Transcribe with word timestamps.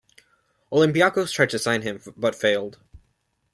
Olympiacos 0.71 1.31
tried 1.31 1.51
to 1.51 1.59
sign 1.59 1.83
him, 1.83 2.01
but 2.17 2.33
failed. 2.33 2.79